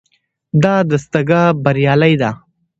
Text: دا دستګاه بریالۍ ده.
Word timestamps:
دا 0.63 0.75
دستګاه 0.89 1.47
بریالۍ 1.63 2.13
ده. 2.21 2.31